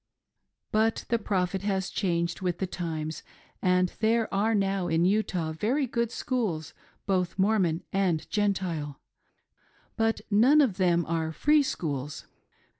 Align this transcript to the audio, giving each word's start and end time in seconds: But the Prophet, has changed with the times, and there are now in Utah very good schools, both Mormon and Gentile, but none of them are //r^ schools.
But 0.71 1.05
the 1.09 1.19
Prophet, 1.19 1.61
has 1.61 1.91
changed 1.91 2.41
with 2.41 2.57
the 2.57 2.65
times, 2.65 3.21
and 3.61 3.93
there 3.99 4.33
are 4.33 4.55
now 4.55 4.87
in 4.87 5.05
Utah 5.05 5.51
very 5.51 5.85
good 5.85 6.11
schools, 6.11 6.73
both 7.05 7.37
Mormon 7.37 7.83
and 7.93 8.27
Gentile, 8.31 8.99
but 9.95 10.21
none 10.31 10.59
of 10.59 10.77
them 10.77 11.05
are 11.05 11.29
//r^ 11.31 11.63
schools. 11.63 12.25